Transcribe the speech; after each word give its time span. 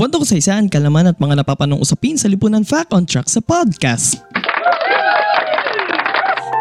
Kwento 0.00 0.16
ko 0.16 0.24
sa 0.24 0.38
isaan, 0.40 0.72
kalaman 0.72 1.12
at 1.12 1.20
mga 1.20 1.44
napapanong 1.44 1.80
usapin 1.82 2.16
sa 2.16 2.30
Lipunan 2.30 2.64
Fact 2.64 2.96
on 2.96 3.04
Track 3.04 3.28
sa 3.28 3.44
podcast. 3.44 4.24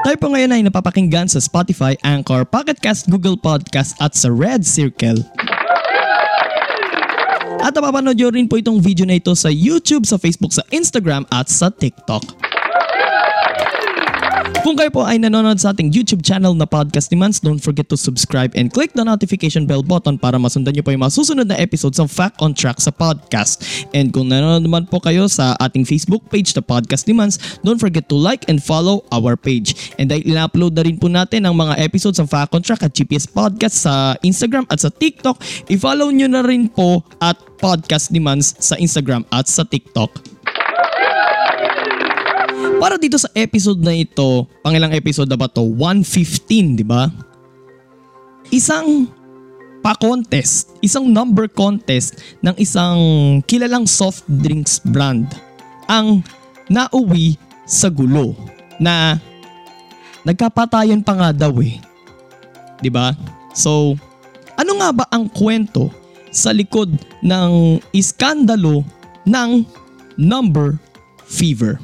Tayo 0.04 0.16
po 0.20 0.28
ngayon 0.34 0.52
ay 0.56 0.62
napapakinggan 0.66 1.30
sa 1.32 1.40
Spotify, 1.40 1.96
Anchor, 2.04 2.44
Pocketcast, 2.44 3.08
Google 3.08 3.40
Podcast 3.40 3.96
at 4.04 4.18
sa 4.18 4.28
Red 4.28 4.68
Circle. 4.68 5.23
At 7.59 7.76
napapanood 7.76 8.16
nyo 8.18 8.32
rin 8.32 8.48
po 8.48 8.58
itong 8.58 8.80
video 8.80 9.04
na 9.04 9.20
ito 9.20 9.36
sa 9.36 9.52
YouTube, 9.52 10.08
sa 10.08 10.16
Facebook, 10.16 10.56
sa 10.56 10.64
Instagram 10.72 11.28
at 11.30 11.52
sa 11.52 11.68
TikTok. 11.68 12.48
Kung 14.59 14.76
kayo 14.76 14.91
po 14.91 15.08
ay 15.08 15.16
nanonood 15.16 15.55
sa 15.55 15.72
ating 15.72 15.88
YouTube 15.95 16.20
channel 16.20 16.52
na 16.52 16.67
Podcast 16.67 17.08
ni 17.09 17.17
Mans, 17.17 17.40
don't 17.40 17.63
forget 17.63 17.88
to 17.88 17.95
subscribe 17.95 18.52
and 18.59 18.67
click 18.76 18.91
the 18.91 19.08
notification 19.08 19.63
bell 19.63 19.80
button 19.80 20.20
para 20.20 20.36
masundan 20.36 20.76
niyo 20.76 20.84
po 20.84 20.91
yung 20.91 21.00
masusunod 21.00 21.48
na 21.48 21.55
episodes 21.55 21.95
ng 21.95 22.12
Fact 22.12 22.36
on 22.44 22.52
Track 22.52 22.84
sa 22.84 22.91
podcast. 22.91 23.64
And 23.95 24.12
kung 24.12 24.27
nanonood 24.27 24.67
naman 24.67 24.84
po 24.91 25.00
kayo 25.00 25.31
sa 25.31 25.55
ating 25.64 25.88
Facebook 25.88 26.28
page 26.28 26.52
na 26.52 26.59
Podcast 26.59 27.08
ni 27.08 27.16
Mans, 27.16 27.39
don't 27.64 27.80
forget 27.80 28.11
to 28.11 28.19
like 28.19 28.52
and 28.52 28.59
follow 28.59 29.08
our 29.16 29.39
page. 29.39 29.95
And 29.95 30.11
dahil 30.11 30.28
ina-upload 30.28 30.75
na 30.75 30.84
rin 30.84 31.00
po 31.00 31.08
natin 31.08 31.47
ang 31.47 31.56
mga 31.56 31.80
episodes 31.80 32.19
ng 32.19 32.28
Fact 32.28 32.52
on 32.52 32.59
Track 32.59 32.84
at 32.84 32.91
GPS 32.91 33.31
Podcast 33.31 33.88
sa 33.88 34.19
Instagram 34.28 34.67
at 34.67 34.84
sa 34.84 34.91
TikTok, 34.91 35.39
i-follow 35.72 36.12
nyo 36.12 36.28
na 36.28 36.44
rin 36.44 36.67
po 36.67 37.08
at 37.23 37.39
Podcast 37.64 38.12
ni 38.12 38.19
Mans 38.19 38.59
sa 38.59 38.75
Instagram 38.75 39.23
at 39.31 39.47
sa 39.47 39.64
TikTok. 39.64 40.39
Para 42.80 42.95
dito 42.95 43.19
sa 43.19 43.27
episode 43.35 43.83
na 43.83 43.91
ito, 43.91 44.47
pangilang 44.63 44.95
episode 44.95 45.27
na 45.27 45.35
ba 45.35 45.52
to? 45.52 45.67
115, 45.67 46.80
di 46.80 46.85
ba? 46.88 47.11
Isang 48.55 49.11
pa-contest, 49.83 50.72
isang 50.80 51.11
number 51.11 51.52
contest 51.52 52.23
ng 52.39 52.55
isang 52.55 53.00
kilalang 53.44 53.83
soft 53.83 54.23
drinks 54.31 54.80
brand 54.80 55.27
ang 55.91 56.23
nauwi 56.72 57.35
sa 57.67 57.91
gulo 57.91 58.31
na 58.80 59.19
nagkapatayan 60.23 61.03
pa 61.03 61.19
nga 61.19 61.30
daw 61.35 61.52
eh. 61.59 61.80
'Di 62.80 62.91
ba? 62.91 63.16
So, 63.55 63.95
ano 64.55 64.72
nga 64.80 64.89
ba 64.95 65.05
ang 65.11 65.27
kwento 65.27 65.91
sa 66.31 66.55
likod 66.55 66.95
ng 67.23 67.80
iskandalo 67.91 68.83
ng 69.27 69.63
number 70.19 70.80
fever? 71.27 71.80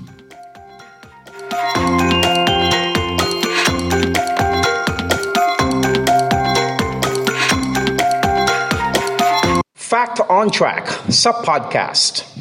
Fact 9.76 10.20
on 10.30 10.50
Track 10.50 10.88
sub 11.10 11.36
podcast. 11.46 12.35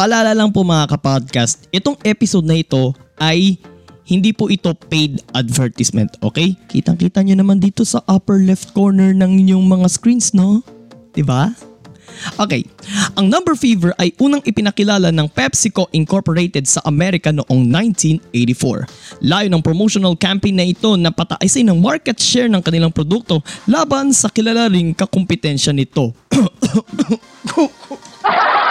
Paalala 0.00 0.32
lang 0.32 0.48
po 0.48 0.64
mga 0.64 0.96
kapodcast, 0.96 1.68
itong 1.76 1.92
episode 2.08 2.48
na 2.48 2.56
ito 2.56 2.96
ay 3.20 3.60
hindi 4.08 4.32
po 4.32 4.48
ito 4.48 4.72
paid 4.88 5.20
advertisement, 5.36 6.08
okay? 6.24 6.56
Kitang-kita 6.72 7.20
nyo 7.20 7.36
naman 7.36 7.60
dito 7.60 7.84
sa 7.84 8.00
upper 8.08 8.40
left 8.40 8.72
corner 8.72 9.12
ng 9.12 9.44
inyong 9.44 9.60
mga 9.60 9.92
screens, 9.92 10.32
no? 10.32 10.64
ba? 11.20 11.52
Okay, 12.40 12.64
ang 13.12 13.28
number 13.28 13.52
fever 13.52 13.92
ay 14.00 14.16
unang 14.16 14.40
ipinakilala 14.40 15.12
ng 15.12 15.28
PepsiCo 15.36 15.92
Incorporated 15.92 16.64
sa 16.64 16.80
Amerika 16.88 17.28
noong 17.28 17.68
1984. 18.32 19.20
Layo 19.20 19.52
ng 19.52 19.60
promotional 19.60 20.16
campaign 20.16 20.56
na 20.56 20.64
ito 20.64 20.96
na 20.96 21.12
pataasin 21.12 21.68
ng 21.68 21.76
market 21.76 22.16
share 22.16 22.48
ng 22.48 22.64
kanilang 22.64 22.88
produkto 22.88 23.44
laban 23.68 24.16
sa 24.16 24.32
kilala 24.32 24.72
ring 24.72 24.96
kakumpetensya 24.96 25.76
nito. 25.76 26.16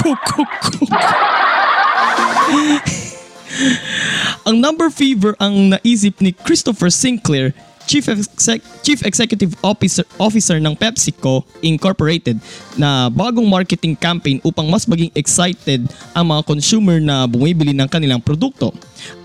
ang 4.48 4.56
number 4.56 4.88
fever 4.88 5.36
ang 5.36 5.76
naisip 5.76 6.16
ni 6.24 6.32
Christopher 6.32 6.88
Sinclair, 6.88 7.52
Chief, 7.90 8.06
Exec- 8.06 8.62
Chief 8.86 9.02
Executive 9.02 9.50
Officer, 9.66 10.06
Officer 10.14 10.62
ng 10.62 10.78
PepsiCo 10.78 11.42
Incorporated 11.58 12.38
na 12.78 13.10
bagong 13.10 13.50
marketing 13.50 13.98
campaign 13.98 14.38
upang 14.46 14.70
mas 14.70 14.86
maging 14.86 15.10
excited 15.18 15.90
ang 16.14 16.30
mga 16.30 16.46
consumer 16.46 17.02
na 17.02 17.26
bumibili 17.26 17.74
ng 17.74 17.90
kanilang 17.90 18.22
produkto. 18.22 18.70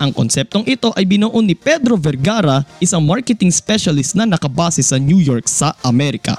Ang 0.02 0.10
konseptong 0.10 0.66
ito 0.66 0.90
ay 0.98 1.06
binuo 1.06 1.38
ni 1.44 1.54
Pedro 1.54 1.94
Vergara, 1.94 2.66
isang 2.82 3.06
marketing 3.06 3.54
specialist 3.54 4.18
na 4.18 4.26
nakabase 4.26 4.82
sa 4.82 4.98
New 4.98 5.22
York 5.22 5.46
sa 5.46 5.70
Amerika. 5.86 6.34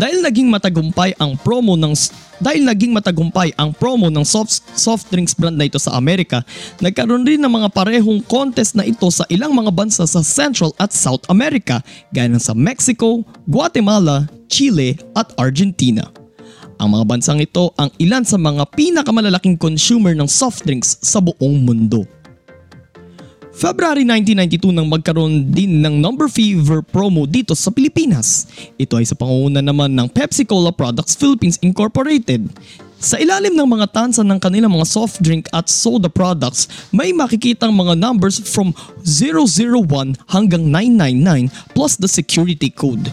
Dahil 0.00 0.24
naging 0.24 0.48
matagumpay 0.48 1.12
ang 1.20 1.36
promo 1.36 1.76
ng 1.76 1.92
dahil 2.40 2.64
naging 2.64 2.96
matagumpay 2.96 3.52
ang 3.60 3.76
promo 3.76 4.08
ng 4.08 4.24
soft, 4.24 4.64
soft 4.72 5.12
drinks 5.12 5.36
brand 5.36 5.60
na 5.60 5.68
ito 5.68 5.76
sa 5.76 5.92
Amerika, 6.00 6.40
nagkaroon 6.80 7.28
rin 7.28 7.36
ng 7.44 7.52
mga 7.52 7.68
parehong 7.68 8.24
contest 8.24 8.72
na 8.72 8.88
ito 8.88 9.04
sa 9.12 9.28
ilang 9.28 9.52
mga 9.52 9.68
bansa 9.68 10.08
sa 10.08 10.24
Central 10.24 10.72
at 10.80 10.96
South 10.96 11.20
America 11.28 11.84
gaya 12.16 12.32
ng 12.32 12.40
sa 12.40 12.56
Mexico, 12.56 13.20
Guatemala, 13.44 14.24
Chile 14.48 14.96
at 15.12 15.36
Argentina. 15.36 16.08
Ang 16.80 16.96
mga 16.96 17.04
bansang 17.04 17.44
ito 17.44 17.76
ang 17.76 17.92
ilan 18.00 18.24
sa 18.24 18.40
mga 18.40 18.64
pinakamalalaking 18.72 19.60
consumer 19.60 20.16
ng 20.16 20.24
soft 20.24 20.64
drinks 20.64 20.96
sa 21.04 21.20
buong 21.20 21.60
mundo. 21.60 22.08
February 23.50 24.06
1992 24.06 24.70
nang 24.70 24.86
magkaroon 24.86 25.50
din 25.50 25.82
ng 25.82 25.98
Number 25.98 26.30
Fever 26.30 26.86
promo 26.86 27.26
dito 27.26 27.58
sa 27.58 27.74
Pilipinas. 27.74 28.46
Ito 28.78 29.02
ay 29.02 29.06
sa 29.10 29.18
pangunguna 29.18 29.58
naman 29.58 29.90
ng 29.90 30.06
Pepsi 30.06 30.46
Cola 30.46 30.70
Products 30.70 31.18
Philippines 31.18 31.58
Incorporated. 31.58 32.46
Sa 33.00 33.18
ilalim 33.18 33.56
ng 33.56 33.66
mga 33.66 33.90
tansa 33.90 34.22
ng 34.22 34.38
kanilang 34.38 34.70
mga 34.70 34.86
soft 34.86 35.18
drink 35.18 35.50
at 35.50 35.66
soda 35.66 36.06
products, 36.06 36.70
may 36.94 37.10
makikitang 37.10 37.74
mga 37.74 37.98
numbers 37.98 38.38
from 38.38 38.70
001 39.02 40.14
hanggang 40.30 40.68
999 40.70 41.50
plus 41.74 41.98
the 41.98 42.06
security 42.06 42.70
code. 42.70 43.10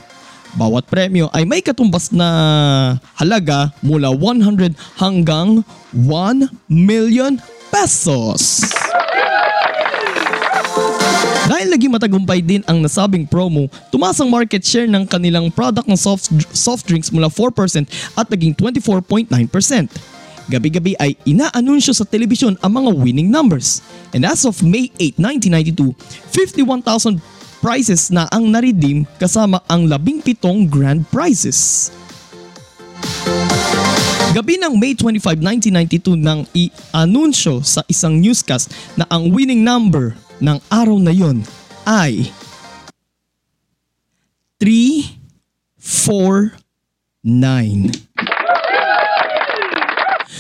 Bawat 0.53 0.86
premyo 0.86 1.34
ay 1.34 1.50
may 1.50 1.66
katumbas 1.66 2.14
na 2.14 2.28
halaga 3.18 3.74
mula 3.81 4.14
100 4.14 4.76
hanggang 5.02 5.66
1 5.96 6.46
million 6.70 7.42
pesos. 7.74 8.66
Dahil 11.47 11.72
naging 11.72 11.96
matagumpay 11.96 12.44
din 12.44 12.59
ang 12.67 12.84
nasabing 12.84 13.23
promo, 13.23 13.72
tumaas 13.88 14.20
ang 14.20 14.28
market 14.28 14.59
share 14.59 14.84
ng 14.84 15.08
kanilang 15.08 15.47
product 15.47 15.88
ng 15.88 15.96
soft, 15.96 16.28
soft 16.52 16.84
drinks 16.84 17.08
mula 17.08 17.32
4% 17.32 17.88
at 18.20 18.28
naging 18.28 18.52
24.9%. 18.52 19.32
Gabi-gabi 20.52 20.99
ay 20.99 21.16
inaanunsyo 21.23 21.96
sa 21.96 22.03
telebisyon 22.03 22.59
ang 22.59 22.76
mga 22.76 22.91
winning 22.99 23.32
numbers. 23.32 23.79
And 24.11 24.28
as 24.28 24.44
of 24.44 24.59
May 24.59 24.91
8, 24.99 25.16
1992, 25.23 25.96
51,000 26.35 27.20
prizes 27.64 28.11
na 28.11 28.28
ang 28.28 28.52
na-redeem 28.52 29.08
kasama 29.16 29.64
ang 29.72 29.88
17 29.88 30.35
grand 30.67 31.08
prizes. 31.08 31.91
Gabi 34.35 34.59
ng 34.59 34.76
May 34.76 34.99
25, 34.99 35.40
1992 35.72 36.20
nang 36.20 36.44
i-anunsyo 36.52 37.64
sa 37.64 37.88
isang 37.88 38.20
newscast 38.20 38.67
na 38.99 39.08
ang 39.08 39.32
winning 39.32 39.64
number 39.64 40.27
ng 40.41 40.57
araw 40.69 40.97
na 41.01 41.13
yon 41.13 41.41
ay 41.87 42.29
349. 44.61 46.53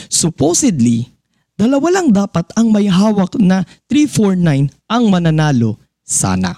Supposedly, 0.09 1.13
dalawa 1.53 2.01
lang 2.01 2.09
dapat 2.09 2.49
ang 2.57 2.73
may 2.73 2.89
hawak 2.89 3.37
na 3.37 3.61
349 3.85 4.73
ang 4.89 5.03
mananalo 5.13 5.77
sana. 6.01 6.57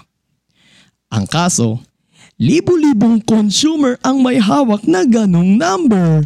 Ang 1.12 1.28
kaso, 1.28 1.84
libo-libong 2.40 3.20
consumer 3.20 4.00
ang 4.00 4.24
may 4.24 4.40
hawak 4.40 4.88
na 4.88 5.04
ganong 5.04 5.60
number. 5.60 6.24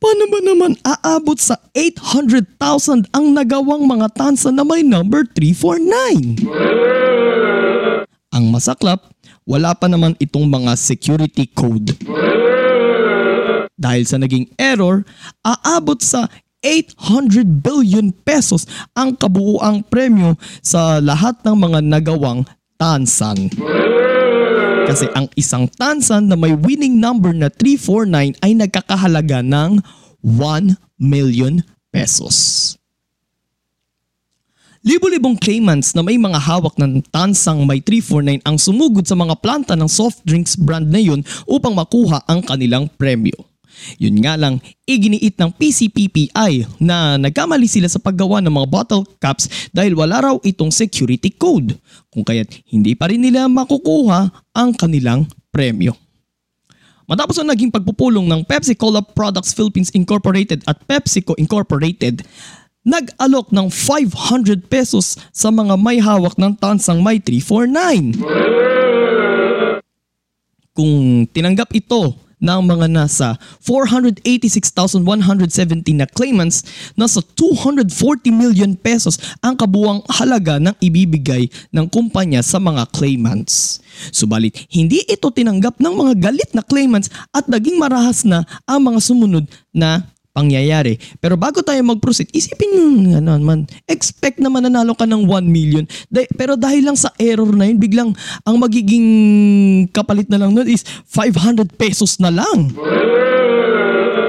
Paano 0.00 0.24
ba 0.32 0.38
naman 0.40 0.72
aabot 0.80 1.36
sa 1.36 1.60
800,000 1.76 3.12
ang 3.12 3.26
nagawang 3.36 3.84
mga 3.84 4.08
tansa 4.16 4.48
na 4.48 4.64
may 4.64 4.80
number 4.80 5.28
349? 5.36 6.48
Ang 8.30 8.44
masaklap, 8.48 9.10
wala 9.44 9.76
pa 9.76 9.90
naman 9.90 10.16
itong 10.16 10.48
mga 10.48 10.72
security 10.78 11.44
code. 11.50 11.92
Dahil 13.80 14.04
sa 14.04 14.20
naging 14.20 14.48
error, 14.60 15.04
aabot 15.40 16.00
sa 16.00 16.28
800 16.60 17.64
billion 17.64 18.12
pesos 18.12 18.68
ang 18.92 19.16
kabuuang 19.16 19.80
premyo 19.88 20.36
sa 20.60 21.00
lahat 21.00 21.40
ng 21.40 21.56
mga 21.56 21.78
nagawang 21.80 22.44
tansan. 22.76 23.48
Kasi 24.90 25.06
ang 25.14 25.30
isang 25.38 25.70
tansan 25.70 26.26
na 26.26 26.34
may 26.34 26.50
winning 26.50 26.98
number 26.98 27.30
na 27.30 27.46
349 27.46 28.42
ay 28.42 28.58
nagkakahalaga 28.58 29.38
ng 29.38 29.78
1 30.18 30.74
million 30.98 31.62
pesos. 31.94 32.74
Libo-libong 34.82 35.38
claimants 35.38 35.94
na 35.94 36.02
may 36.02 36.18
mga 36.18 36.42
hawak 36.42 36.74
ng 36.74 37.06
tansang 37.14 37.62
may 37.62 37.78
349 37.78 38.42
ang 38.42 38.56
sumugod 38.58 39.06
sa 39.06 39.14
mga 39.14 39.38
planta 39.38 39.78
ng 39.78 39.86
soft 39.86 40.26
drinks 40.26 40.58
brand 40.58 40.90
na 40.90 40.98
yun 40.98 41.22
upang 41.46 41.70
makuha 41.70 42.26
ang 42.26 42.42
kanilang 42.42 42.90
premyo. 42.90 43.49
Yun 43.98 44.16
nga 44.22 44.34
lang, 44.36 44.58
iginiit 44.84 45.36
ng 45.40 45.50
PCPPI 45.54 46.80
na 46.80 47.16
nagkamali 47.16 47.68
sila 47.68 47.86
sa 47.86 48.02
paggawa 48.02 48.40
ng 48.44 48.52
mga 48.52 48.68
bottle 48.68 49.04
caps 49.18 49.70
dahil 49.70 49.96
wala 49.96 50.16
raw 50.20 50.36
itong 50.40 50.72
security 50.72 51.30
code, 51.32 51.76
kung 52.10 52.24
kaya't 52.24 52.50
hindi 52.70 52.94
pa 52.94 53.08
rin 53.08 53.22
nila 53.22 53.46
makukuha 53.46 54.32
ang 54.56 54.70
kanilang 54.74 55.26
premyo. 55.54 55.94
Matapos 57.10 57.42
ang 57.42 57.50
naging 57.50 57.74
pagpupulong 57.74 58.30
ng 58.30 58.46
Pepsi 58.46 58.78
Cola 58.78 59.02
Products 59.02 59.50
Philippines 59.50 59.90
Incorporated 59.98 60.62
at 60.70 60.78
PepsiCo 60.86 61.34
Incorporated, 61.42 62.22
nag-alok 62.86 63.50
ng 63.50 63.66
500 63.66 64.70
pesos 64.70 65.18
sa 65.34 65.50
mga 65.50 65.74
may 65.74 65.98
hawak 65.98 66.38
ng 66.38 66.54
tansang 66.54 67.02
may 67.02 67.18
349. 67.18 68.14
Kung 70.70 71.26
tinanggap 71.28 71.74
ito 71.74 72.14
ng 72.40 72.60
mga 72.64 72.88
nasa 72.88 73.36
486,170 73.62 75.04
na 75.94 76.08
claimants, 76.08 76.64
nasa 76.96 77.20
240 77.22 78.32
million 78.32 78.72
pesos 78.74 79.20
ang 79.44 79.54
kabuwang 79.54 80.00
halaga 80.08 80.56
ng 80.56 80.72
ibibigay 80.80 81.52
ng 81.70 81.86
kumpanya 81.92 82.40
sa 82.40 82.56
mga 82.56 82.88
claimants. 82.90 83.78
Subalit, 84.10 84.56
hindi 84.72 85.04
ito 85.04 85.28
tinanggap 85.28 85.78
ng 85.78 85.94
mga 85.94 86.12
galit 86.18 86.50
na 86.56 86.64
claimants 86.64 87.12
at 87.30 87.46
naging 87.46 87.76
marahas 87.76 88.24
na 88.24 88.48
ang 88.64 88.88
mga 88.88 88.98
sumunod 89.04 89.44
na 89.70 90.08
pangyayari. 90.30 90.96
Pero 91.18 91.34
bago 91.34 91.60
tayo 91.62 91.78
mag-proceed, 91.82 92.30
isipin 92.30 92.70
nyo 92.74 93.18
ano 93.18 93.38
man, 93.42 93.60
expect 93.86 94.38
na 94.38 94.48
mananalo 94.50 94.94
ka 94.94 95.04
ng 95.06 95.26
1 95.26 95.46
million. 95.46 95.84
Dah- 96.06 96.30
pero 96.38 96.54
dahil 96.54 96.86
lang 96.86 96.98
sa 96.98 97.10
error 97.18 97.50
na 97.52 97.66
yun, 97.66 97.78
biglang 97.78 98.10
ang 98.46 98.56
magiging 98.58 99.06
kapalit 99.90 100.30
na 100.30 100.38
lang 100.38 100.54
nun 100.54 100.66
is 100.66 100.86
500 101.10 101.74
pesos 101.74 102.16
na 102.22 102.30
lang. 102.30 102.70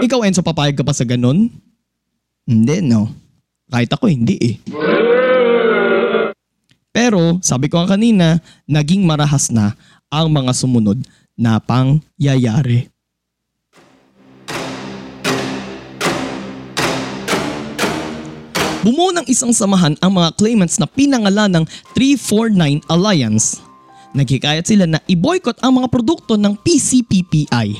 Ikaw, 0.01 0.25
Enzo, 0.25 0.41
papayag 0.41 0.73
ka 0.73 0.83
pa 0.83 0.97
sa 0.97 1.05
ganun? 1.05 1.53
Hindi, 2.49 2.81
no. 2.81 3.05
Kahit 3.69 3.93
ako, 3.93 4.09
hindi 4.09 4.35
eh. 4.41 4.55
Pero, 6.91 7.39
sabi 7.39 7.71
ko 7.71 7.79
nga 7.79 7.95
kanina, 7.95 8.43
naging 8.67 9.07
marahas 9.07 9.47
na 9.47 9.79
ang 10.11 10.27
mga 10.27 10.51
sumunod 10.51 10.99
na 11.39 11.55
pangyayari. 11.63 12.90
Bumuo 18.81 19.13
ng 19.13 19.29
isang 19.29 19.53
samahan 19.53 19.93
ang 20.01 20.17
mga 20.17 20.33
claimants 20.41 20.81
na 20.81 20.89
pinangalan 20.89 21.61
ng 21.61 21.65
349 21.93 22.81
Alliance. 22.89 23.61
Nagkikayat 24.17 24.65
sila 24.65 24.89
na 24.89 24.97
i-boycott 25.05 25.61
ang 25.61 25.77
mga 25.77 25.87
produkto 25.93 26.33
ng 26.33 26.57
PCPPI. 26.57 27.77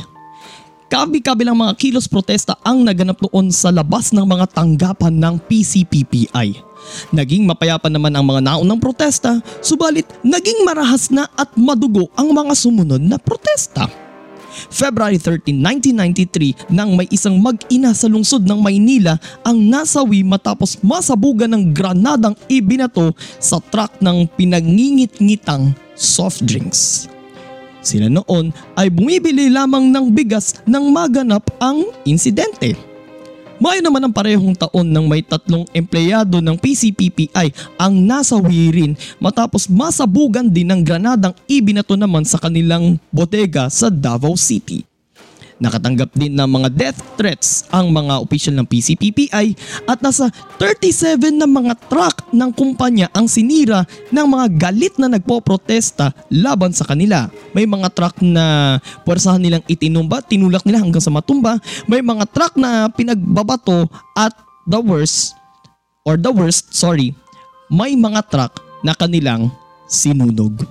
Kabi-kabilang 0.93 1.57
mga 1.57 1.73
kilos 1.81 2.05
protesta 2.05 2.53
ang 2.61 2.85
naganap 2.85 3.17
noon 3.17 3.49
sa 3.49 3.73
labas 3.73 4.13
ng 4.13 4.21
mga 4.21 4.45
tanggapan 4.53 5.17
ng 5.17 5.35
PCPPI. 5.49 6.47
Naging 7.09 7.49
mapayapa 7.49 7.89
naman 7.89 8.13
ang 8.13 8.25
mga 8.29 8.45
naunang 8.45 8.77
protesta, 8.77 9.41
subalit 9.57 10.05
naging 10.21 10.61
marahas 10.61 11.09
na 11.09 11.25
at 11.33 11.49
madugo 11.57 12.13
ang 12.13 12.29
mga 12.29 12.53
sumunod 12.53 13.01
na 13.01 13.17
protesta. 13.17 13.89
February 14.69 15.17
13, 15.17 15.55
1993 15.55 16.71
nang 16.71 16.93
may 16.93 17.07
isang 17.09 17.39
mag-ina 17.39 17.95
sa 17.95 18.11
lungsod 18.11 18.43
ng 18.43 18.59
Maynila 18.59 19.15
ang 19.47 19.57
nasawi 19.57 20.21
matapos 20.21 20.79
masabugan 20.83 21.51
ng 21.55 21.71
granadang 21.71 22.35
ibinato 22.51 23.15
sa 23.39 23.63
truck 23.71 23.95
ng 24.03 24.27
pinangingit-ngitang 24.35 25.73
soft 25.95 26.43
drinks. 26.43 27.07
Sila 27.81 28.13
noon 28.13 28.53
ay 28.77 28.93
bumibili 28.93 29.49
lamang 29.49 29.89
ng 29.89 30.13
bigas 30.13 30.61
nang 30.69 30.93
maganap 30.93 31.49
ang 31.57 31.81
insidente. 32.05 32.90
May 33.61 33.77
naman 33.77 34.01
ang 34.01 34.09
parehong 34.09 34.57
taon 34.57 34.89
nang 34.89 35.05
may 35.05 35.21
tatlong 35.21 35.69
empleyado 35.69 36.41
ng 36.41 36.57
PCPPI 36.57 37.77
ang 37.77 37.93
nasawi 37.93 38.73
rin 38.73 38.91
matapos 39.21 39.69
masabugan 39.69 40.49
din 40.49 40.65
ng 40.73 40.81
granadang 40.81 41.37
ibinato 41.45 41.93
naman 41.93 42.25
sa 42.25 42.41
kanilang 42.41 42.97
bodega 43.13 43.69
sa 43.69 43.93
Davao 43.93 44.33
City. 44.33 44.90
Nakatanggap 45.61 46.17
din 46.17 46.33
ng 46.33 46.49
mga 46.49 46.69
death 46.73 46.99
threats 47.21 47.69
ang 47.69 47.93
mga 47.93 48.17
opisyal 48.17 48.57
ng 48.57 48.65
PCPPI 48.65 49.53
at 49.85 50.01
nasa 50.01 50.33
37 50.57 51.37
na 51.37 51.45
mga 51.45 51.77
truck 51.85 52.25
ng 52.33 52.49
kumpanya 52.49 53.13
ang 53.13 53.29
sinira 53.29 53.85
ng 54.09 54.25
mga 54.25 54.57
galit 54.57 54.97
na 54.97 55.05
nagpoprotesta 55.05 56.17
laban 56.33 56.73
sa 56.73 56.89
kanila. 56.89 57.29
May 57.53 57.69
mga 57.69 57.93
truck 57.93 58.17
na 58.25 58.77
puwersahan 59.05 59.37
nilang 59.37 59.61
itinumba, 59.69 60.25
tinulak 60.25 60.65
nila 60.65 60.81
hanggang 60.81 61.05
sa 61.05 61.13
matumba. 61.13 61.61
May 61.85 62.01
mga 62.01 62.25
truck 62.33 62.57
na 62.57 62.89
pinagbabato 62.89 63.85
at 64.17 64.33
the 64.65 64.81
worst 64.81 65.37
or 66.01 66.17
the 66.17 66.33
worst, 66.33 66.73
sorry, 66.73 67.13
may 67.69 67.93
mga 67.93 68.25
truck 68.33 68.65
na 68.81 68.97
kanilang 68.97 69.53
sinunog. 69.85 70.65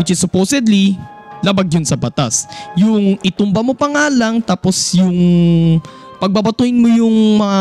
Which 0.00 0.16
is 0.16 0.20
supposedly, 0.24 0.96
labag 1.44 1.68
yun 1.68 1.84
sa 1.84 2.00
batas. 2.00 2.48
Yung 2.72 3.20
itumba 3.20 3.60
mo 3.60 3.76
pa 3.76 3.84
nga 3.92 4.08
lang 4.08 4.40
tapos 4.40 4.96
yung 4.96 5.12
pagbabatuin 6.16 6.76
mo 6.76 6.88
yung 6.88 7.36
mga 7.36 7.60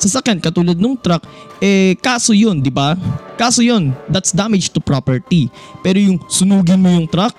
sasakyan 0.00 0.40
katulad 0.40 0.76
ng 0.76 0.96
truck, 1.00 1.24
eh 1.60 1.96
kaso 2.00 2.36
yun, 2.36 2.60
di 2.60 2.68
ba? 2.68 2.96
Kaso 3.40 3.64
yun, 3.64 3.96
that's 4.12 4.32
damage 4.32 4.72
to 4.72 4.80
property. 4.80 5.48
Pero 5.80 5.96
yung 5.96 6.20
sunugin 6.28 6.80
mo 6.80 6.92
yung 6.92 7.08
truck, 7.08 7.32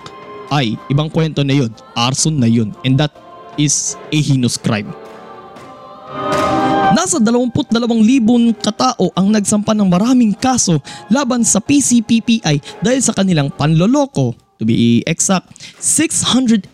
ay, 0.50 0.78
ibang 0.90 1.10
kwento 1.10 1.46
na 1.46 1.54
yun. 1.54 1.70
Arson 1.94 2.34
na 2.38 2.50
yun. 2.50 2.74
And 2.82 2.98
that 2.98 3.14
is 3.54 3.94
a 4.10 4.18
heinous 4.18 4.58
crime. 4.58 4.90
Nasa 6.92 7.16
22,000 7.16 7.72
katao 8.60 9.08
ang 9.16 9.32
nagsampa 9.32 9.72
ng 9.72 9.88
maraming 9.88 10.36
kaso 10.36 10.76
laban 11.08 11.40
sa 11.40 11.56
PCPPI 11.56 12.84
dahil 12.84 13.00
sa 13.00 13.16
kanilang 13.16 13.48
panloloko. 13.48 14.36
To 14.60 14.68
be 14.68 15.00
exact, 15.08 15.56
687 15.80 16.68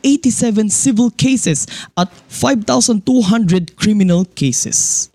civil 0.68 1.14
cases 1.14 1.70
at 1.94 2.10
5,200 2.34 3.78
criminal 3.78 4.26
cases. 4.34 5.08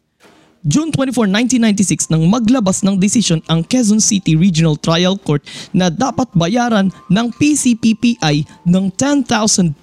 June 0.63 0.87
24, 0.95 1.27
1996 1.27 2.07
nang 2.07 2.23
maglabas 2.31 2.87
ng 2.87 2.95
desisyon 2.95 3.43
ang 3.51 3.59
Quezon 3.67 3.99
City 3.99 4.39
Regional 4.39 4.79
Trial 4.79 5.19
Court 5.19 5.43
na 5.75 5.91
dapat 5.91 6.31
bayaran 6.31 6.87
ng 7.11 7.27
PCPPI 7.35 8.47
ng 8.63 8.85
10,000 8.95 9.27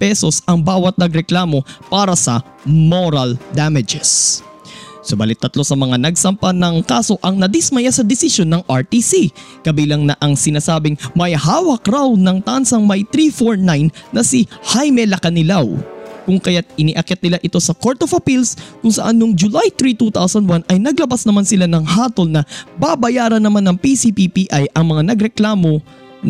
pesos 0.01 0.41
ang 0.49 0.65
bawat 0.65 0.97
nagreklamo 0.97 1.61
para 1.93 2.17
sa 2.17 2.41
moral 2.65 3.37
damages. 3.53 4.41
Subalit 5.01 5.41
tatlo 5.41 5.65
sa 5.65 5.73
mga 5.73 5.97
nagsampa 5.97 6.53
ng 6.53 6.85
kaso 6.85 7.17
ang 7.25 7.41
nadismaya 7.41 7.89
sa 7.89 8.05
desisyon 8.05 8.53
ng 8.53 8.61
RTC. 8.69 9.33
Kabilang 9.65 10.05
na 10.05 10.13
ang 10.21 10.37
sinasabing 10.37 10.93
may 11.17 11.33
hawak 11.33 11.81
raw 11.89 12.05
ng 12.05 12.37
tansang 12.45 12.85
may 12.85 13.01
349 13.09 13.89
na 14.13 14.21
si 14.21 14.45
Jaime 14.61 15.09
Lacanilaw. 15.09 15.65
Kung 16.21 16.37
kaya't 16.37 16.69
iniakyat 16.77 17.21
nila 17.25 17.37
ito 17.41 17.57
sa 17.57 17.73
Court 17.73 17.97
of 18.05 18.13
Appeals 18.13 18.53
kung 18.85 18.93
saan 18.93 19.17
noong 19.17 19.33
July 19.33 19.73
3, 19.73 19.97
2001 19.97 20.69
ay 20.69 20.77
naglabas 20.77 21.25
naman 21.25 21.49
sila 21.49 21.65
ng 21.65 21.81
hatol 21.81 22.29
na 22.29 22.45
babayaran 22.77 23.41
naman 23.41 23.65
ng 23.65 23.77
PCPPI 23.81 24.69
ang 24.77 24.85
mga 24.85 25.17
nagreklamo 25.17 25.81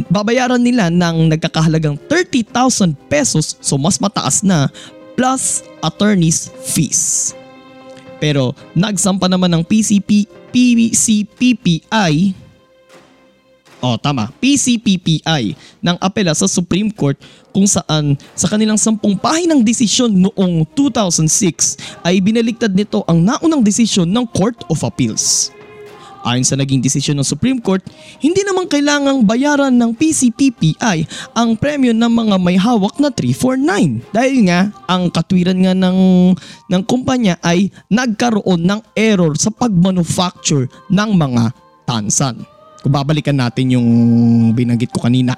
babayaran 0.08 0.64
nila 0.64 0.88
ng 0.88 1.36
nagkakahalagang 1.36 2.00
30,000 2.08 2.96
pesos 3.12 3.60
so 3.60 3.76
mas 3.76 4.00
mataas 4.00 4.40
na 4.40 4.72
plus 5.20 5.68
attorney's 5.84 6.48
fees. 6.64 7.36
Pero 8.22 8.54
nagsampa 8.78 9.26
naman 9.26 9.50
ng 9.50 9.64
PCP, 9.66 10.30
PCPPI 10.54 12.38
Oh, 13.82 13.98
tama. 13.98 14.30
PCPPI 14.38 15.58
ng 15.82 15.98
apela 15.98 16.38
sa 16.38 16.46
Supreme 16.46 16.94
Court 16.94 17.18
kung 17.50 17.66
saan 17.66 18.14
sa 18.38 18.46
kanilang 18.46 18.78
sampung 18.78 19.18
pahinang 19.18 19.66
desisyon 19.66 20.14
noong 20.14 20.70
2006 20.78 22.06
ay 22.06 22.22
binaligtad 22.22 22.70
nito 22.70 23.02
ang 23.10 23.18
naunang 23.18 23.66
desisyon 23.66 24.06
ng 24.06 24.22
Court 24.30 24.54
of 24.70 24.86
Appeals. 24.86 25.50
Ayon 26.22 26.46
sa 26.46 26.54
naging 26.54 26.86
desisyon 26.86 27.18
ng 27.18 27.26
Supreme 27.26 27.58
Court, 27.58 27.82
hindi 28.22 28.46
naman 28.46 28.70
kailangang 28.70 29.26
bayaran 29.26 29.74
ng 29.74 29.98
PCPPI 29.98 30.98
ang 31.34 31.58
premyo 31.58 31.98
ng 31.98 32.12
mga 32.14 32.36
may 32.38 32.62
hawak 32.62 33.02
na 33.02 33.10
349 33.10 34.14
dahil 34.14 34.38
nga 34.46 34.70
ang 34.86 35.10
katwiran 35.10 35.58
nga 35.66 35.74
ng, 35.74 36.00
ng 36.70 36.82
kumpanya 36.86 37.42
ay 37.42 37.74
nagkaroon 37.90 38.62
ng 38.62 38.82
error 38.94 39.34
sa 39.34 39.50
pagmanufacture 39.50 40.70
ng 40.94 41.10
mga 41.18 41.44
tansan. 41.90 42.46
Kung 42.82 42.94
babalikan 42.94 43.38
natin 43.38 43.78
yung 43.78 43.88
binanggit 44.54 44.94
ko 44.94 45.06
kanina. 45.06 45.34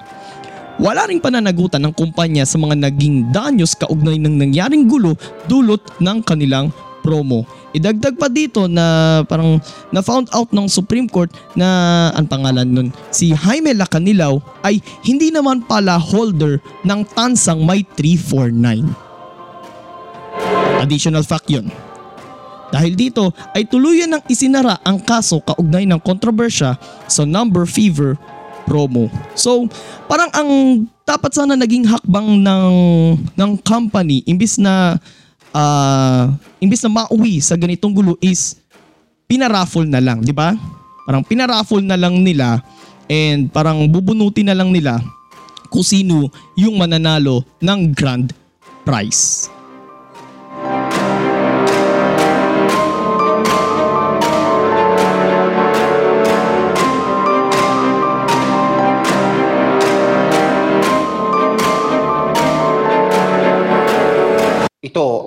Wala 0.82 1.06
ring 1.06 1.22
pananagutan 1.22 1.86
ng 1.86 1.94
kumpanya 1.94 2.50
sa 2.50 2.58
mga 2.58 2.76
naging 2.90 3.30
danyos 3.30 3.78
kaugnay 3.78 4.18
ng 4.18 4.42
nangyaring 4.42 4.90
gulo 4.90 5.14
dulot 5.46 5.80
ng 6.02 6.18
kanilang 6.26 6.74
promo. 7.04 7.44
Idagdag 7.76 8.16
pa 8.16 8.32
dito 8.32 8.72
na 8.72 9.20
parang 9.28 9.60
na 9.92 10.00
found 10.00 10.32
out 10.32 10.56
ng 10.56 10.72
Supreme 10.72 11.12
Court 11.12 11.28
na 11.54 12.10
ang 12.16 12.24
pangalan 12.26 12.64
nun 12.64 12.90
si 13.12 13.36
Jaime 13.36 13.76
Lacanilaw 13.76 14.40
ay 14.64 14.80
hindi 15.04 15.28
naman 15.28 15.68
pala 15.68 16.00
holder 16.00 16.64
ng 16.88 17.04
tansang 17.12 17.68
may 17.68 17.84
349. 18.00 18.88
Additional 20.80 21.28
fact 21.28 21.52
yun. 21.52 21.68
Dahil 22.74 22.98
dito 22.98 23.30
ay 23.54 23.70
tuluyan 23.70 24.18
ng 24.18 24.24
isinara 24.26 24.82
ang 24.82 24.98
kaso 24.98 25.38
kaugnay 25.46 25.86
ng 25.86 26.02
kontrobersya 26.02 26.74
sa 27.06 27.22
number 27.22 27.70
fever 27.70 28.18
promo. 28.66 29.14
So, 29.38 29.70
parang 30.10 30.34
ang 30.34 30.50
dapat 31.06 31.32
sana 31.36 31.54
naging 31.54 31.86
hakbang 31.86 32.42
ng 32.42 32.74
ng 33.36 33.52
company 33.62 34.24
imbis 34.26 34.58
na 34.58 34.98
uh, 35.54 36.34
imbis 36.60 36.84
na 36.84 37.06
mauwi 37.06 37.40
sa 37.40 37.56
ganitong 37.56 37.94
gulo 37.94 38.18
is 38.20 38.58
pinaraffle 39.30 39.88
na 39.88 40.02
lang, 40.04 40.20
di 40.20 40.36
ba? 40.36 40.52
Parang 41.08 41.24
pinaraffle 41.24 41.86
na 41.86 41.96
lang 41.96 42.20
nila 42.20 42.60
and 43.08 43.48
parang 43.54 43.86
bubunutin 43.88 44.52
na 44.52 44.58
lang 44.58 44.74
nila 44.74 45.00
kung 45.70 45.86
sino 45.86 46.30
yung 46.54 46.78
mananalo 46.78 47.42
ng 47.62 47.80
grand 47.94 48.34
prize. 48.84 49.50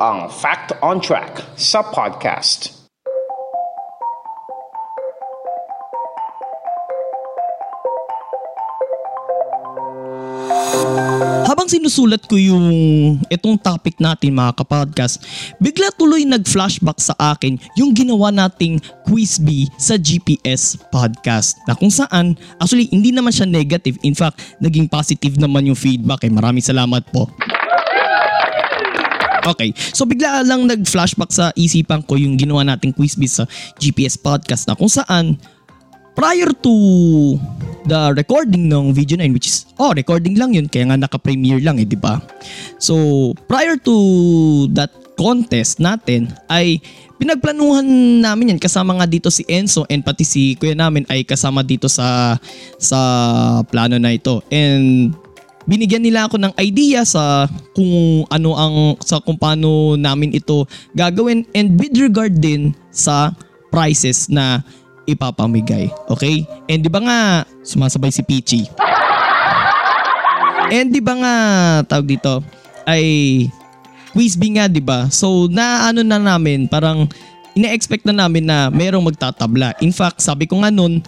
Ang 0.06 0.30
Fact 0.30 0.70
on 0.86 1.02
Track 1.02 1.58
sa 1.58 1.82
podcast. 1.82 2.70
Habang 11.42 11.66
sinusulat 11.66 12.22
ko 12.30 12.38
yung 12.38 12.66
itong 13.26 13.58
topic 13.58 13.98
natin 13.98 14.30
mga 14.30 14.54
kapodcast, 14.62 15.26
bigla 15.58 15.90
tuloy 15.98 16.22
nag-flashback 16.22 17.02
sa 17.02 17.18
akin 17.18 17.58
yung 17.74 17.90
ginawa 17.90 18.30
nating 18.30 18.78
quiz 19.10 19.42
bee 19.42 19.66
sa 19.74 19.98
GPS 19.98 20.78
podcast 20.94 21.58
na 21.66 21.74
kung 21.74 21.90
saan 21.90 22.38
actually 22.62 22.86
hindi 22.94 23.10
naman 23.10 23.34
siya 23.34 23.50
negative 23.50 23.98
in 24.06 24.14
fact 24.14 24.54
naging 24.62 24.86
positive 24.86 25.34
naman 25.34 25.66
yung 25.66 25.78
feedback 25.78 26.22
eh 26.22 26.30
maraming 26.30 26.62
salamat 26.62 27.02
po. 27.10 27.26
Okay, 29.46 29.70
so 29.94 30.02
bigla 30.02 30.42
lang 30.42 30.66
nag-flashback 30.66 31.30
sa 31.30 31.54
isipan 31.54 32.02
ko 32.02 32.18
yung 32.18 32.34
ginawa 32.34 32.66
nating 32.66 32.90
quiz 32.90 33.14
bee 33.14 33.30
sa 33.30 33.46
GPS 33.78 34.18
podcast 34.18 34.66
na 34.66 34.74
kung 34.74 34.90
saan 34.90 35.38
prior 36.18 36.50
to 36.50 36.74
the 37.86 38.10
recording 38.18 38.66
ng 38.66 38.90
video 38.90 39.14
na 39.14 39.30
which 39.30 39.46
is, 39.46 39.70
oh, 39.78 39.94
recording 39.94 40.34
lang 40.34 40.50
yun, 40.50 40.66
kaya 40.66 40.90
nga 40.90 40.98
naka-premiere 40.98 41.62
lang 41.62 41.78
eh, 41.78 41.86
di 41.86 41.94
ba? 41.94 42.18
So, 42.82 43.30
prior 43.46 43.78
to 43.86 43.94
that 44.74 44.90
contest 45.14 45.78
natin, 45.78 46.34
ay 46.50 46.82
pinagplanuhan 47.16 47.86
namin 48.20 48.56
yan 48.56 48.60
kasama 48.60 48.98
nga 48.98 49.06
dito 49.08 49.30
si 49.32 49.46
Enzo 49.48 49.86
and 49.88 50.04
pati 50.04 50.26
si 50.26 50.58
kuya 50.60 50.76
namin 50.76 51.08
ay 51.08 51.24
kasama 51.24 51.64
dito 51.64 51.88
sa 51.88 52.36
sa 52.76 52.98
plano 53.70 53.96
na 53.96 54.12
ito. 54.12 54.44
And 54.52 55.16
binigyan 55.66 56.02
nila 56.02 56.30
ako 56.30 56.38
ng 56.38 56.54
idea 56.62 57.02
sa 57.02 57.50
kung 57.74 58.24
ano 58.30 58.50
ang 58.54 58.76
sa 59.02 59.18
kung 59.18 59.36
paano 59.36 59.98
namin 59.98 60.32
ito 60.32 60.64
gagawin 60.94 61.42
and 61.52 61.74
with 61.76 61.92
regard 61.98 62.38
din 62.38 62.72
sa 62.94 63.34
prices 63.74 64.30
na 64.30 64.62
ipapamigay. 65.06 65.90
Okay? 66.10 66.46
And 66.66 66.82
di 66.82 66.90
ba 66.90 67.02
nga 67.02 67.18
sumasabay 67.62 68.10
si 68.10 68.22
Peachy? 68.22 68.62
And 70.70 70.90
di 70.90 70.98
ba 70.98 71.14
nga 71.14 71.34
tawag 71.86 72.10
dito 72.10 72.42
ay 72.86 73.04
quiz 74.10 74.34
bee 74.34 74.58
nga 74.58 74.66
di 74.66 74.82
ba? 74.82 75.06
So 75.10 75.46
na 75.46 75.90
ano 75.90 76.02
na 76.02 76.18
namin 76.18 76.66
parang 76.66 77.06
ina-expect 77.56 78.04
na 78.04 78.14
namin 78.14 78.44
na 78.44 78.68
merong 78.68 79.08
magtatabla. 79.08 79.72
In 79.80 79.90
fact, 79.90 80.20
sabi 80.20 80.44
ko 80.44 80.60
nga 80.60 80.68
nun, 80.68 81.00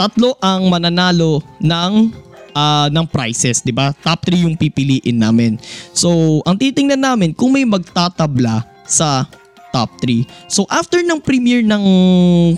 tatlo 0.00 0.32
ang 0.40 0.72
mananalo 0.72 1.44
ng 1.60 2.08
uh, 2.54 2.86
ng 2.90 3.06
prices, 3.08 3.62
'di 3.62 3.74
ba? 3.74 3.92
Top 4.04 4.22
3 4.26 4.46
yung 4.46 4.56
pipiliin 4.56 5.18
namin. 5.18 5.56
So, 5.94 6.40
ang 6.46 6.56
titingnan 6.58 7.00
namin 7.00 7.30
kung 7.34 7.54
may 7.54 7.66
magtatabla 7.66 8.66
sa 8.86 9.26
top 9.70 9.90
3. 10.02 10.50
So, 10.50 10.66
after 10.66 10.98
ng 11.00 11.22
premiere 11.22 11.62
ng 11.62 11.84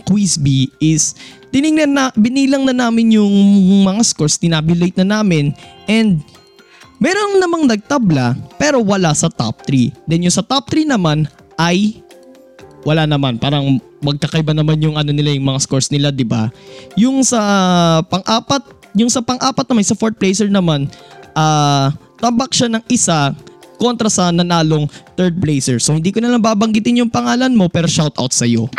Quiz 0.09 0.41
B 0.41 0.73
is 0.81 1.13
tiningnan 1.53 1.93
na 1.93 2.05
binilang 2.17 2.65
na 2.65 2.73
namin 2.73 3.21
yung 3.21 3.33
mga 3.85 4.03
scores, 4.03 4.41
tinabulate 4.41 4.97
na 5.05 5.21
namin 5.21 5.53
and 5.85 6.25
meron 6.97 7.37
namang 7.37 7.69
nagtabla 7.69 8.33
pero 8.57 8.81
wala 8.81 9.13
sa 9.13 9.29
top 9.29 9.69
3. 9.69 10.09
Then 10.09 10.25
yung 10.25 10.35
sa 10.35 10.43
top 10.43 10.73
3 10.73 10.89
naman 10.89 11.29
ay 11.61 12.01
wala 12.83 13.07
naman. 13.07 13.39
Parang 13.39 13.79
magkakaiba 14.03 14.51
naman 14.57 14.83
yung 14.83 14.99
ano 14.99 15.15
nila 15.15 15.31
yung 15.31 15.47
mga 15.47 15.63
scores 15.63 15.93
nila, 15.93 16.11
'di 16.11 16.27
ba? 16.27 16.51
Yung 16.99 17.23
sa 17.23 17.39
pang-apat 18.09 18.82
yung 18.97 19.09
sa 19.09 19.25
pang-apat 19.25 19.65
naman, 19.69 19.85
sa 19.85 19.97
fourth 19.97 20.17
placer 20.17 20.49
naman, 20.49 20.89
uh, 21.33 21.93
tabak 22.21 22.53
siya 22.53 22.69
ng 22.73 22.85
isa 22.93 23.33
kontra 23.81 24.07
sa 24.07 24.31
nanalong 24.31 24.87
third 25.19 25.35
placer. 25.43 25.83
So 25.83 25.99
hindi 25.99 26.15
ko 26.15 26.23
na 26.23 26.31
lang 26.31 26.45
babanggitin 26.45 27.03
yung 27.03 27.11
pangalan 27.11 27.51
mo 27.51 27.67
pero 27.67 27.91
shout 27.91 28.15
out 28.15 28.31
sa 28.31 28.47
iyo. 28.47 28.71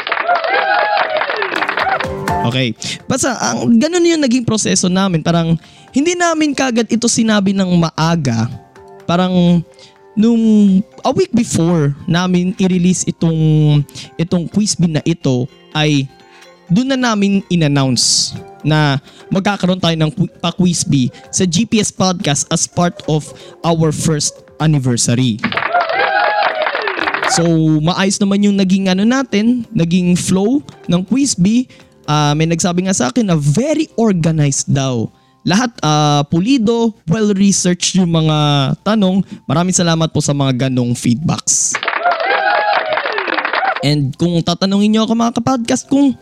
Okay. 2.43 2.75
Basta 3.07 3.35
ang 3.39 3.79
ganun 3.79 4.03
yung 4.03 4.23
naging 4.23 4.47
proseso 4.47 4.87
namin. 4.87 5.23
Parang 5.23 5.59
hindi 5.91 6.15
namin 6.15 6.55
kagad 6.55 6.87
ito 6.87 7.07
sinabi 7.07 7.51
ng 7.51 7.71
maaga. 7.79 8.47
Parang 9.03 9.59
nung 10.15 10.43
a 11.03 11.11
week 11.11 11.33
before 11.35 11.91
namin 12.05 12.53
i-release 12.61 13.03
itong 13.09 13.81
itong 14.15 14.45
quiz 14.47 14.77
bin 14.77 14.95
na 14.95 15.03
ito 15.03 15.49
ay 15.73 16.05
doon 16.69 16.93
na 16.93 16.99
namin 16.99 17.41
in-announce 17.49 18.37
na 18.63 18.97
magkakaroon 19.29 19.79
tayo 19.79 19.95
ng 19.99 20.11
pa-quiz 20.39 20.87
bee 20.87 21.11
sa 21.29 21.43
GPS 21.43 21.91
Podcast 21.91 22.47
as 22.49 22.65
part 22.65 23.03
of 23.11 23.27
our 23.61 23.91
first 23.91 24.43
anniversary. 24.63 25.37
So, 27.33 27.43
maayos 27.81 28.19
naman 28.19 28.43
yung 28.45 28.57
naging 28.59 28.91
ano 28.91 29.07
natin, 29.07 29.65
naging 29.73 30.13
flow 30.19 30.61
ng 30.87 31.01
quiz 31.07 31.33
bee. 31.33 31.65
Uh, 32.03 32.35
may 32.35 32.45
nagsabi 32.45 32.85
nga 32.85 32.93
sa 32.93 33.09
akin 33.09 33.31
na 33.31 33.37
very 33.39 33.87
organized 33.95 34.69
daw. 34.69 35.07
Lahat 35.43 35.71
uh, 35.83 36.23
pulido, 36.27 36.95
well-researched 37.07 37.99
yung 37.99 38.11
mga 38.11 38.37
tanong. 38.85 39.23
Maraming 39.43 39.75
salamat 39.75 40.07
po 40.11 40.23
sa 40.23 40.31
mga 40.31 40.67
ganong 40.67 40.95
feedbacks. 40.95 41.75
And 43.83 44.15
kung 44.15 44.39
tatanungin 44.39 44.95
nyo 44.95 45.01
ako 45.03 45.13
mga 45.17 45.35
kapodcast 45.43 45.91
kung 45.91 46.15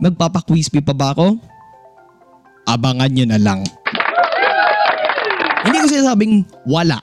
magpapa-quiz 0.00 0.72
pa 0.72 0.96
ba 0.96 1.12
ako? 1.12 1.36
Abangan 2.66 3.10
nyo 3.10 3.26
na 3.30 3.38
lang. 3.38 3.60
hindi 5.66 5.78
ko 5.82 5.86
sinasabing 5.90 6.34
wala. 6.66 6.98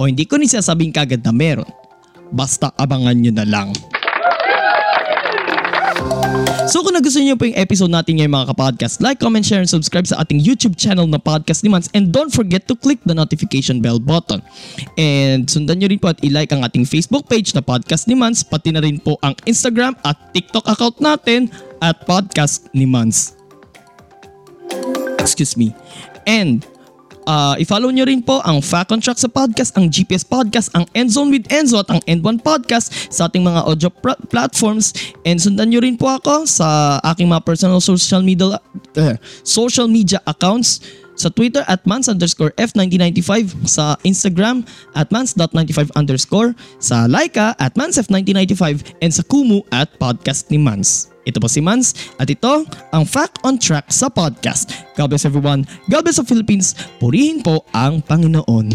O 0.00 0.08
hindi 0.08 0.24
ko 0.24 0.40
sinasabing 0.40 0.92
kagad 0.92 1.20
na 1.24 1.32
meron. 1.32 1.68
Basta 2.32 2.72
abangan 2.76 3.16
nyo 3.16 3.32
na 3.32 3.44
lang. 3.44 3.72
So 6.72 6.80
kung 6.80 6.94
nagustuhan 6.94 7.26
niyo 7.26 7.36
po 7.36 7.44
yung 7.44 7.58
episode 7.58 7.90
natin 7.90 8.16
ngayon 8.16 8.32
mga 8.32 8.48
kapodcast, 8.54 9.02
like, 9.02 9.18
comment, 9.18 9.44
share, 9.44 9.60
and 9.60 9.68
subscribe 9.68 10.06
sa 10.06 10.22
ating 10.22 10.40
YouTube 10.40 10.78
channel 10.78 11.04
na 11.04 11.18
Podcast 11.18 11.66
ni 11.66 11.68
Mans 11.68 11.90
and 11.92 12.14
don't 12.14 12.30
forget 12.30 12.64
to 12.70 12.78
click 12.78 13.02
the 13.04 13.12
notification 13.12 13.82
bell 13.82 13.98
button. 13.98 14.40
And 14.96 15.50
sundan 15.50 15.82
niyo 15.82 15.92
rin 15.92 16.00
po 16.00 16.14
at 16.14 16.22
i-like 16.22 16.54
ang 16.54 16.62
ating 16.62 16.86
Facebook 16.86 17.26
page 17.26 17.52
na 17.52 17.60
Podcast 17.60 18.06
ni 18.06 18.14
Mans, 18.14 18.46
pati 18.46 18.70
na 18.70 18.80
rin 18.80 19.02
po 19.02 19.18
ang 19.20 19.36
Instagram 19.44 19.98
at 20.06 20.16
TikTok 20.32 20.64
account 20.70 20.96
natin 21.02 21.50
at 21.82 21.98
Podcast 22.06 22.70
ni 22.72 22.86
Mans. 22.86 23.41
Excuse 25.22 25.56
me. 25.56 25.74
And 26.26 26.66
Uh, 27.22 27.54
i-follow 27.62 27.94
nyo 27.94 28.02
rin 28.02 28.18
po 28.18 28.42
ang 28.42 28.58
Fact 28.58 28.90
Track 28.98 29.18
sa 29.18 29.30
podcast, 29.30 29.70
ang 29.78 29.86
GPS 29.86 30.26
podcast, 30.26 30.74
ang 30.74 30.90
Endzone 30.90 31.30
with 31.30 31.46
Enzo 31.54 31.78
at 31.78 31.86
ang 31.86 32.02
End1 32.02 32.42
podcast 32.42 32.90
sa 33.14 33.30
ating 33.30 33.46
mga 33.46 33.62
audio 33.62 33.90
pr- 33.94 34.18
platforms. 34.26 34.90
And 35.22 35.38
sundan 35.38 35.70
nyo 35.70 35.80
rin 35.86 35.94
po 35.94 36.10
ako 36.10 36.50
sa 36.50 36.98
aking 37.14 37.30
mga 37.30 37.46
personal 37.46 37.78
social 37.78 38.26
media 38.26 38.58
uh, 38.98 39.16
social 39.46 39.86
media 39.86 40.18
accounts 40.26 40.82
sa 41.22 41.30
Twitter 41.30 41.62
at 41.70 41.86
mans 41.86 42.10
underscore 42.10 42.50
F1995, 42.58 43.54
sa 43.62 43.94
Instagram 44.02 44.66
at 44.98 45.06
mans.95 45.14 45.94
underscore, 45.94 46.50
sa 46.82 47.06
Laika 47.06 47.54
at 47.62 47.78
mansf1995, 47.78 48.98
and 48.98 49.14
sa 49.14 49.22
Kumu 49.22 49.62
at 49.70 49.86
podcast 50.02 50.50
ni 50.50 50.58
Mans. 50.58 51.14
Ito 51.22 51.38
po 51.38 51.46
si 51.46 51.62
Mans 51.62 51.94
at 52.18 52.26
ito 52.26 52.66
ang 52.90 53.06
Fact 53.06 53.38
on 53.46 53.54
Track 53.54 53.94
sa 53.94 54.10
podcast. 54.10 54.74
God 54.98 55.14
bless 55.14 55.22
everyone. 55.22 55.62
God 55.86 56.02
bless 56.02 56.18
the 56.18 56.26
Philippines. 56.26 56.74
Purihin 56.98 57.46
po 57.46 57.62
ang 57.70 58.02
Panginoon. 58.02 58.74